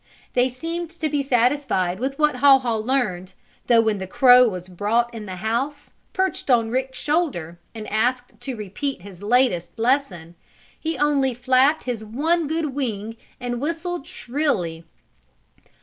[0.33, 3.35] They seemed to be satisfied with what Haw Haw learned,
[3.67, 8.39] though when the crow was brought in the house, perched on Rick's shoulder, and asked
[8.39, 10.33] to repeat his latest lesson,
[10.79, 14.85] he only flapped his one good wing and whistled shrilly.